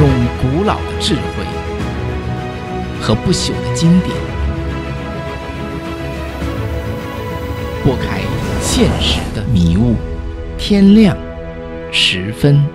[0.00, 0.08] 用
[0.38, 1.44] 古老的智慧
[3.02, 4.16] 和不朽的经典，
[7.84, 8.22] 拨开
[8.62, 9.96] 现实的迷雾。
[10.56, 11.14] 天亮
[11.92, 12.66] 十分。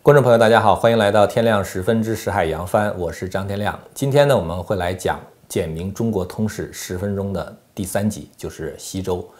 [0.00, 3.78] 观众朋友，大家好，欢迎来到天亮十分之识海扬帆，我是张天亮。
[3.92, 9.30] 今天呢，我们会来讲《简明中国通史十分钟》的第三集，就是西周。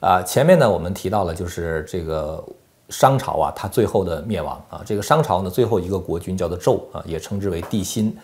[0.00, 2.44] 啊，前面呢，我们提到了就是这个
[2.90, 4.82] 商朝啊，它最后的灭亡啊。
[4.84, 8.16] 这个商朝呢，最后一个国君叫做纣啊，也称之为帝辛。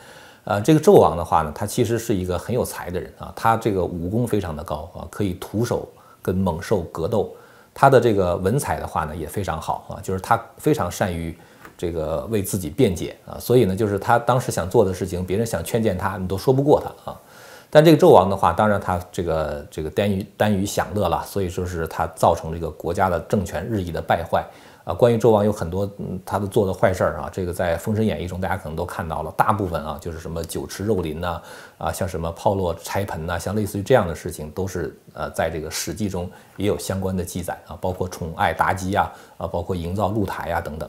[0.45, 5.89] 呃，这个纣王的话呢，他其实是一个很有才的人啊，他这个武功非常的高啊，可以徒手
[6.21, 7.33] 跟猛兽格斗。
[7.75, 11.35] 他的这个文采的话呢，也非常好啊，就是他非常善于
[11.79, 17.19] 这个为自己辩解啊，所以呢，就是他当时想做的事情，别人想劝谏他，你都说不过他啊。
[17.75, 24.45] 但这个纣王的话，当然他这个这个耽于耽于享乐了，所以说是他造成这个国家的政权日益的败坏
[24.85, 24.93] 啊。
[24.93, 25.91] 关于纣王有很多
[26.23, 31.41] 他的做的坏事儿啊，这个在《封神演义》中大家可能都看到了，大部分啊就是什么酒池肉林呐
[31.79, 40.87] 啊，像什么炮烙柴盆呐，像类似于这样的事情，都是呃在这个《史记》中也有相关的记载啊，包括宠爱妲己呀啊，包括营造露台呀等等。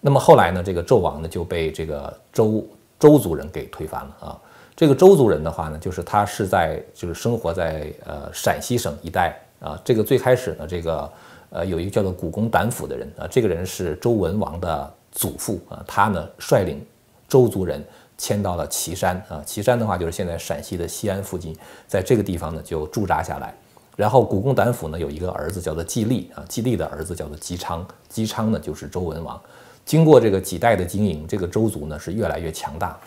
[0.00, 2.64] 那么后来呢，这个纣王呢就被这个周
[3.00, 4.38] 周族人给推翻了啊。
[4.76, 9.80] 这个周族人的话呢，就是他是在就是生活在呃陕西省一带啊。
[9.84, 11.12] 这个最开始呢，这个
[11.50, 15.84] 呃有一个叫做古公胆府的人啊，这个人是周文王的祖父啊。
[15.86, 16.84] 他呢率领
[17.28, 17.84] 周族人
[18.18, 19.40] 迁到了岐山啊。
[19.46, 23.54] 岐山的话就是现在陕西的西安附近，在这个地方呢就驻扎下来。
[23.96, 29.40] 然后古公胆府呢有一个儿子叫做季历啊，季历的儿子叫做姬昌，姬昌呢就是周文王。
[29.84, 32.98] 经过这个几代的经营，这个周族呢是越来越强大。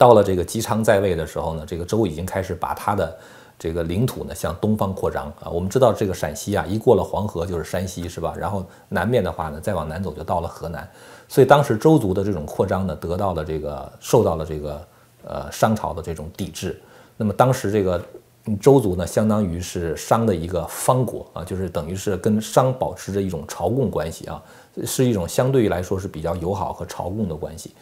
[0.00, 3.18] 到了这个姬昌在位的时候呢，这个周已经开始把他的
[3.58, 5.50] 这个领土呢向东方扩张啊。
[5.50, 8.32] 我们知道这个陕西啊，一过了黄河就是山西，是吧？
[8.34, 10.88] 然后南面的话呢，再往南走就到了河南。
[11.28, 14.88] 所以当时周族的这种扩张呢，得到了这个受到了这个
[15.22, 16.80] 呃商朝的这种抵制。
[17.18, 18.02] 那么当时这个
[18.58, 24.42] 周族呢，相当于是商的一个方国啊，就是等于是跟商保持着一种朝贡关系啊，
[24.86, 27.74] 是一种相对于来说是比较友好和朝贡的关系。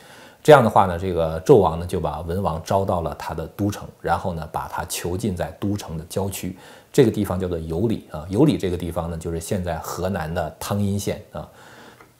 [0.49, 6.57] 这样的话呢，这个纣王呢就把文王招到了他的都城，然后呢把他囚禁在都城的郊区，
[6.91, 8.25] 这个地方叫做有里啊。
[8.31, 11.47] 有里这个地方呢，就是现在河南的汤阴县啊。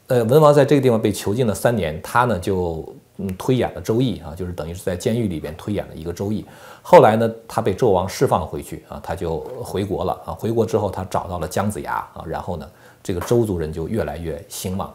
[0.09, 6.43] 呃，文王在这个地方被囚禁了三年，他呢就嗯推演了《周易》啊，就是等于是在监狱里边推演了一个《周易》。
[6.83, 10.35] 后来呢，他被纣王释放回去啊，他就回国了啊。
[10.35, 12.69] 回国之后，他找到了姜子牙啊，然后呢，
[13.03, 14.95] 这个周族人就越来越兴旺。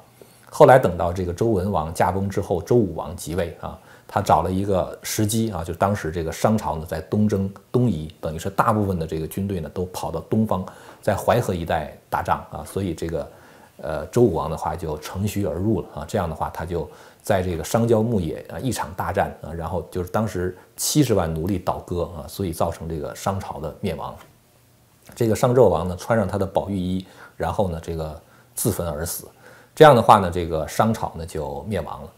[0.55, 3.75] 后来等到这个周文王驾崩之后，周武王即位啊，
[4.07, 10.63] 他找了一个时机啊，就当时这个商朝呢在东征东夷，等于是大部分的这个军队呢都跑到东方，
[11.01, 13.27] 在淮河一带打仗啊，所以这个
[13.77, 16.87] 呃周武王的话就乘虚而入了啊，这样的话他就
[17.23, 24.13] 在这个商郊牧野啊一场大战啊，然后就是当时七十万奴隶倒戈啊，所以造成这个商朝的灭亡。
[25.15, 27.03] 这个商纣王呢穿上他的宝玉衣，
[27.35, 28.21] 然后呢这个
[28.53, 29.27] 自焚而死。
[29.75, 32.09] 这样的话呢，这个商朝呢就灭亡了。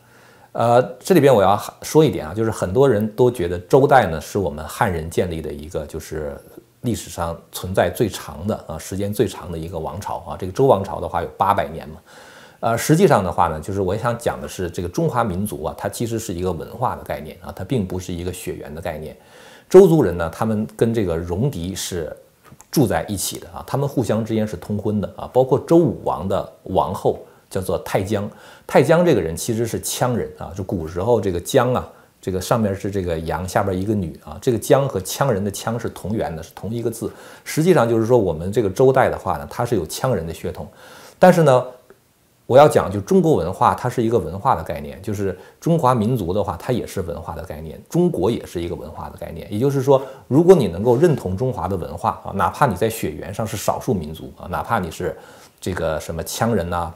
[0.52, 6.38] 呃，这里边我要说一点啊，就是很多人都觉得周代呢是我们汉人建立的一个，就是
[6.82, 10.38] 历史上存在最长的啊，时间最长的一个王朝啊。
[10.40, 11.96] 这个周王朝的话有八百年嘛。
[12.62, 19.16] 呃，实际上的话呢，就是我想讲的是，这个中华民族啊，它其实是一个文化的概念啊，它并不是一个血缘的概念。
[19.70, 22.16] 周族人呢，他们跟这个戎狄是
[22.72, 27.20] 住在一起的啊，他们互相之间是通婚的啊，包括周武王的王后。
[27.56, 28.30] 叫做太姜，
[28.68, 31.88] 太姜这个人其实是羌人啊，就古时候这个姜啊，
[32.20, 37.10] 这个上面是这个羊，下边一个女啊，这个姜和羌人的羌是同源的，是同一个字。
[37.46, 40.68] 实际上就是说，我们这个周代的话呢，它是有羌人的血统。
[41.18, 41.66] 但是呢，
[42.46, 49.48] 我要讲就中国文化，它是一个文化的概念，就是中华民族的话，它也是文化的概念，中国也是一个文化的概念。
[49.50, 55.16] 也就是说，如果你能够认同中华的文化啊，哪怕你在血缘上是少数民族啊，哪怕你是
[55.62, 56.94] 这个什么羌人呐。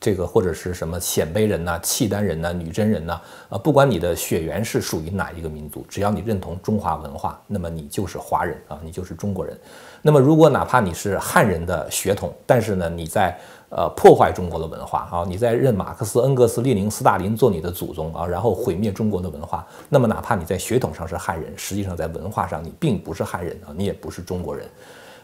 [0.00, 3.20] 这个或者是什么鲜卑人呐、契丹人呐、女真人呐，
[3.50, 9.54] 啊，不管你的血缘是属于哪一个民族，只要你认同中华文化，那么你就是华人啊，你就是中国人。
[10.00, 13.38] 那么如果哪怕你是汉人的血统，但是呢，你在
[13.68, 24.66] 呃破坏中国的文化啊，你在认马克思、恩格斯、列宁、斯大林做你的祖宗啊，然后毁灭中国的文化，那么哪怕你在血统上是汉人，实际上在文化上你并不是汉人啊，你也不是中国人。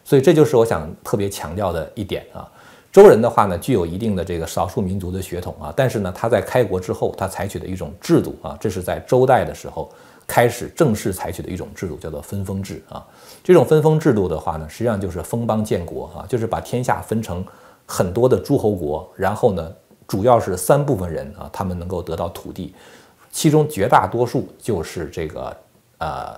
[0.04, 2.46] 所以这就是我想特别强调的一点啊。
[2.96, 9.92] 周人的话呢，具有一定的这个少数民族的血统啊，但是呢，他在开国之后，他采取的一种制度啊，这是在周代的时候
[10.26, 13.06] 开始正式采取的一种制度，叫做分封制啊。
[13.44, 17.44] 这种分封制度的话呢，实际上就是封邦建国啊，就是把天下分成
[17.84, 19.70] 很多的诸侯国，然后呢，
[20.06, 22.74] 主要是三部分人啊，他们能够得到土地，
[23.30, 25.54] 其中绝大多数就是这个
[25.98, 26.34] 呃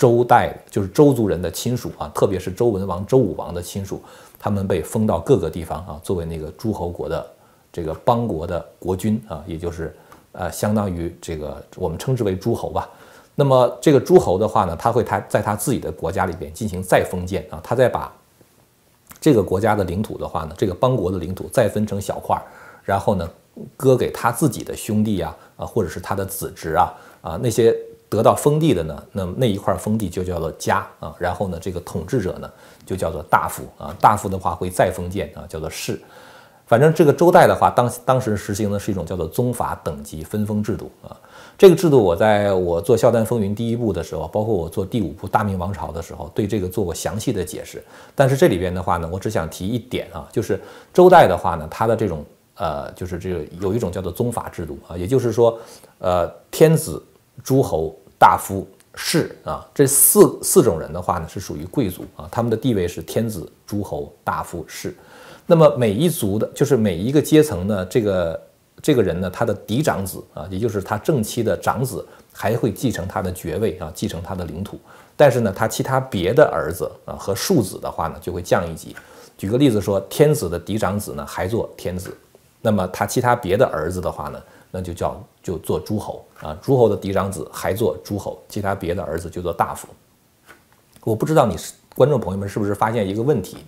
[0.00, 4.00] 周代，就是周族人的亲属啊，特别是周文王、周武王的亲属，
[4.38, 7.26] 他们被封到各个地方啊，作为那个诸侯国的
[7.70, 9.94] 这个邦国的国君啊，也就是
[10.32, 12.88] 呃相当于这个我们称之为诸侯吧。
[13.34, 18.10] 那么这个诸侯的话呢，他会他在他自己的国家里边进行再封建啊，他再把
[19.20, 22.42] 这个国家的领土的话呢，这个邦国的领土再分成小块儿，
[22.82, 23.28] 然后呢
[23.76, 27.76] 割给他自己的兄弟啊啊，或者是他的子侄啊啊那些
[28.10, 32.50] 得到封地的呢，那么那一块封地就叫做家啊，然后呢这个统治者呢
[32.84, 35.98] 就叫做大夫啊，大夫的话会再封建啊，叫做士。
[36.66, 41.16] 反正这个周代的话，当当时实行的是一种叫做宗法等级分封制度啊。
[41.58, 47.82] 这个制度，我在我做《笑谈风云》第一部的时候，包括我做第五部《大明王朝》的时候，对这个做过详细的解释。
[48.14, 50.60] 但是这里边的话呢，我只想提一点啊，就是
[50.94, 52.24] 周代的话呢，它的这种
[52.54, 55.58] 呃，就是这个有一种叫做宗法制度啊，也就是说，
[55.98, 57.04] 呃，天子、
[57.42, 64.94] 诸侯、大夫、士啊，这四四种人的话呢，是属于贵族啊，他们的地位是天子、诸侯、大夫、士。
[65.46, 68.38] 那么每一族的，就是每一个阶层呢，这个。
[68.82, 72.02] 这个人呢，他的嫡长子啊，也就是他正妻的长子，
[72.32, 74.80] 还会继承他的爵位啊，继承他的领土。
[75.18, 78.96] 但是呢，他其他别的儿子啊和庶子的话呢，就会降一级。
[79.36, 82.16] 举个例子说，天子的嫡长子呢还做天子，
[82.62, 86.56] 那么他其他别的儿子的话呢，那就叫就做诸侯啊。
[86.62, 89.88] 诸侯的嫡长子还做诸侯，其他别的儿子就做大夫。
[91.04, 93.58] 我不知道你是观众朋友们是不是发现一个问题？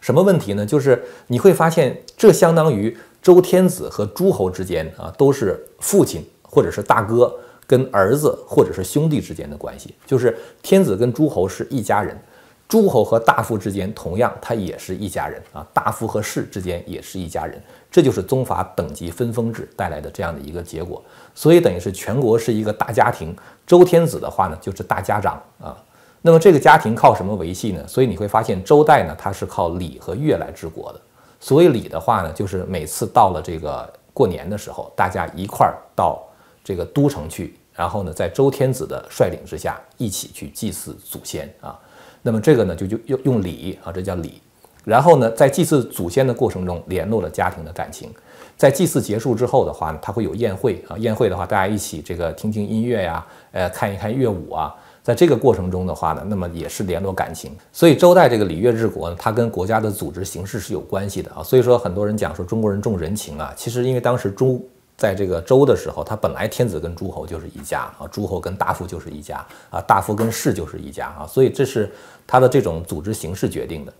[0.00, 0.66] 什么问题呢？
[0.66, 2.96] 就是你会发现，这相当于。
[3.22, 7.32] 周天子和诸侯之间啊，都是父亲或者是大哥
[7.68, 12.20] 跟儿子或者是兄弟之间的关系，就是天子跟诸侯是一家人，
[12.66, 21.00] 诸侯和大夫之间同样他也是一家人啊，大夫和士之间也是一家人，这就是宗法等级分封制带来的这样的一个结果。
[21.34, 23.36] 所以等于是全国是一个大家庭，
[23.66, 25.76] 周天子的话呢就是大家长啊，
[26.22, 27.86] 那么这个家庭靠什么维系呢？
[27.86, 31.00] 所以你会发现周代呢它是靠礼和乐来治国的。
[31.38, 36.22] 所以礼的话呢，就是每次到了这个过年的时候，大家一块儿到
[36.64, 41.78] 这个都城去，然后呢，在周天子的率领之下，一起去祭祀祖先啊。
[42.22, 44.40] 那么这个呢，就就用用礼啊，这叫礼。
[44.84, 48.10] 然后呢，在祭祀祖先的过程中，联络了家庭的感情。
[48.56, 54.72] 在祭祀结束之后的话呢，他会有宴会啊，宴会的话，大家一起这个听听音乐呀，呃，看一看乐舞啊。
[55.02, 61.42] 在这个过程中的话呢，那么也是联络感情，所以周代这个礼乐治国呢，它跟国家的组织形式是有关系的啊。
[61.42, 64.60] 所以说很多人讲说中国人重人情啊，其实因为当时周
[64.96, 71.90] 在这个周的时候，他本来天子跟诸侯就是一家啊，诸侯跟大夫就是一家啊，大夫跟士就是一家啊，所以这是
[72.24, 73.92] 他的这种组织形式决定的。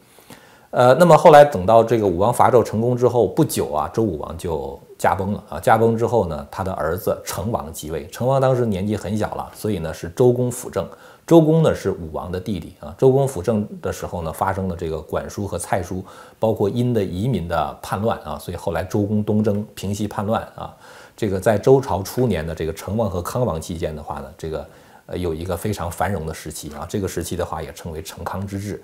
[0.73, 5.61] 呃，那么后来等到这个武王伐纣成功之后不久啊，周武王就驾崩了啊。
[5.61, 8.07] 驾崩之后呢，他的儿子成王即位。
[8.09, 10.89] 成王当时年纪很小了，所以呢是周公辅政。
[11.27, 12.95] 周公呢是武王的弟弟啊。
[12.97, 16.03] 周公辅政的时候呢，发生了这个管叔和蔡叔，
[16.39, 18.39] 包括殷的移民的叛乱啊。
[18.39, 20.75] 所以后来周公东征平息叛乱啊。
[21.15, 24.67] 这个在周朝初年的这个成王和康王期间的话呢，这个
[25.05, 26.87] 呃有一个非常繁荣的时期啊。
[26.89, 28.83] 这个时期的话也称为成康之治。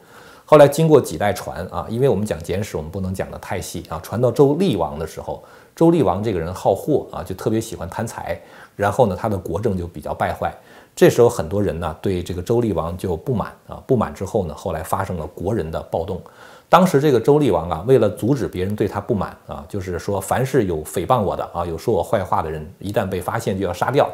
[0.51, 4.01] 后来经过几代传啊，因为我们讲简史，我们不能讲得太细啊。
[4.03, 5.45] 传到周厉王的时候，
[5.77, 8.41] 周厉王这个人好货啊，就特别喜欢贪财，
[8.75, 10.51] 然后呢，他的国政就比较败坏。
[10.97, 16.19] 这时候很多人呢对这个周厉王就不满啊，不满之后呢，后来发生了国人的暴动。
[16.71, 24.09] 当时这个周厉王啊，为了阻止别人对他不满啊，就是说凡是有诽谤我的啊，有说我坏话的人，一旦被发现就要杀掉。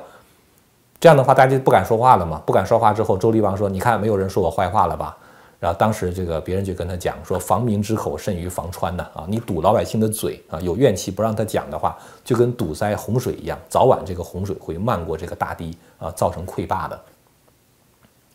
[0.98, 2.42] 这样的话，大家就不敢说话了嘛。
[2.44, 5.16] 不敢说话之后，周厉王说：“你看，没有人说我坏话了吧？”
[5.64, 17.00] 然后当时这个别人就跟他讲说，防民之口甚于防川呐啊，你堵老百姓的嘴啊，有怨气不让他讲的话，就跟堵塞洪水一样，早晚这个洪水会漫过这个大堤啊，造成溃坝的。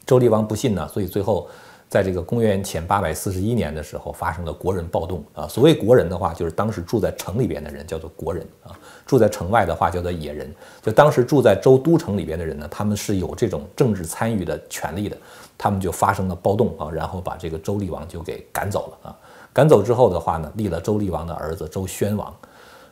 [0.07, 1.48] 周厉王不信呢，所以最后。
[1.89, 5.48] 在这个公元前八百四十一年的时候，发生了国人暴动啊。
[5.48, 8.69] 所谓国人的话，就是当时住在城里边的人，叫做国人啊；
[9.08, 10.53] 住在城外的话，叫做野人。
[10.84, 15.17] 就当时住在周都城里边的人呢，他们是有这种政治参与的权利的，
[15.58, 19.17] 他们就发生了暴动啊，然后把这个周厉王就给赶走了啊。
[19.51, 22.31] 赶走之后的话呢，立了周厉王的儿子周宣王。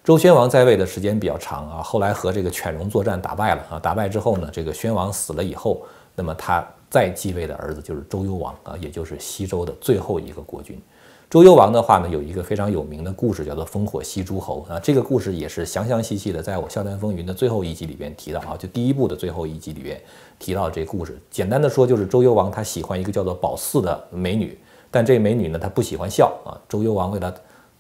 [0.04, 5.86] 周宣王在位的时间比较长啊，后来和这个犬戎作战打败了啊，打败之后呢，这个宣王死了以后，
[6.16, 6.68] 那么他。
[6.98, 10.82] 再继位的儿子就是周幽王啊，也就是西周的最后一个国君。
[11.30, 14.80] 周幽王的话呢，有一个非常有名的故事，叫做烽火戏诸侯啊。
[14.80, 20.01] 这个故事也是详详细细的，在我《笑谈风云》的最后一集里边提到啊，就第一部的最后一集里边
[20.39, 21.22] 提到这故事。
[21.30, 24.58] 简单的说，就是周幽王他喜欢一个叫做宝四的美女，
[24.89, 26.58] 但这美女呢，她不喜欢笑啊。
[26.68, 27.32] 周幽王为了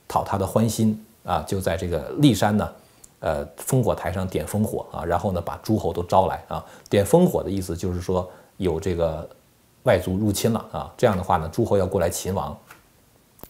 [0.07, 2.69] 讨她的欢心啊，就在这个骊山呢，
[3.21, 6.63] 呃，烽火台上点烽火啊，然后呢，把诸侯都招来啊。
[6.87, 9.27] 点烽火的意思就是说有这个
[9.83, 12.55] 外族入侵了啊，这样的话呢，诸侯要过来擒王。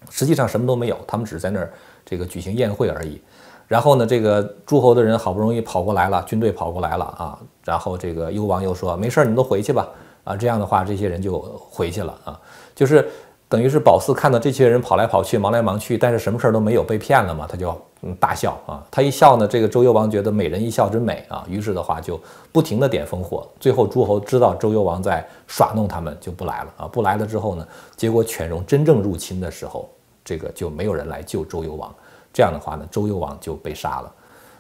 [0.10, 1.74] 实际上什么都没有，他们只是在那儿
[2.06, 3.20] 这个举行宴会而已。
[3.68, 7.40] 然后呢，这个诸侯的人好不容易跑过来了，军队跑过来了啊。
[7.66, 9.90] 然后这个幽王又说：“没事儿，你们都回去吧。”
[10.24, 12.40] 啊，这样的话，这些人就回去了啊。
[12.76, 13.10] 就是
[13.50, 17.70] 等于是宝四看到这些人跑来跑去，忙来忙去，但是什么事儿都没有，被骗了嘛，他就
[18.02, 18.84] 嗯大笑啊。
[18.92, 22.20] 他一笑呢，这个周幽王觉得美人一笑真美啊，于是的话就
[22.52, 23.48] 不停的点烽火。
[23.60, 26.88] 最后诸侯知道周幽王在耍弄他们，就不来了啊。
[26.88, 29.90] 不来了之后呢，结果犬戎真正入侵的时候。
[30.26, 31.90] 这个就没有人来救周幽王，
[32.34, 34.12] 这样的话呢，周幽王就被杀了。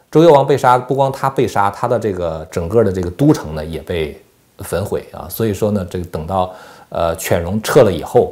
[0.10, 4.17] 周幽王被杀，不光他被杀，他的这个整个的这个都城呢也被
[4.60, 5.27] 焚毁啊。
[5.29, 6.53] 所以说呢，这个等到
[6.88, 8.32] 呃犬戎撤了以后，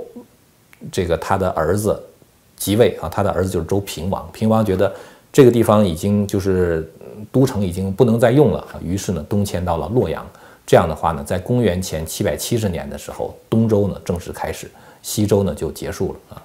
[0.92, 2.02] 这个他的儿子
[2.56, 4.28] 即位啊，他的儿子就是周平王。
[4.32, 4.94] 平王觉得
[5.32, 6.92] 这个地方已经就是
[7.32, 10.26] 都城已经不能再用了，于是呢东迁到了洛阳。
[10.66, 14.70] 这样的话呢，在公元前七百七十年的时候，东周呢正式开始，
[15.02, 16.42] 西周呢就结束了啊。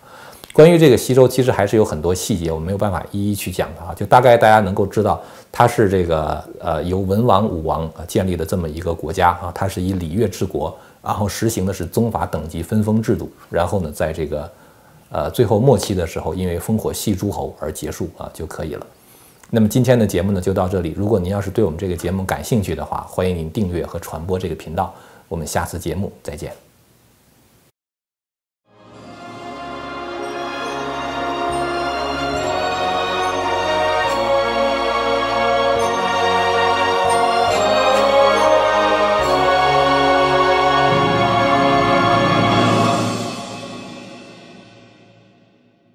[0.53, 3.95] 关于这个西周，其实还是有很多细节，我没有办法一一去讲的啊。
[3.95, 14.53] 就大概大家能够知道，它是这个呃由文王、武王啊建立的这么一个国家啊，它是以礼乐治国，然后实行的是宗法等级分封制度，然后呢，在这个
[15.11, 18.87] 呃最后末期的时候，因为烽火戏诸侯而结束啊就可以了。
[19.51, 24.95] 那么今天的节目呢就到这里，如果您要是对我们这个节目感兴趣的话，欢迎您订阅和传播这个频道。
[25.29, 26.70] 我们下次节目再见。